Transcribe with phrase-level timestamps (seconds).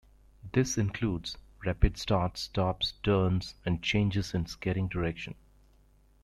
[0.53, 5.35] This includes rapid starts, stops, turns, and changes in skating direction.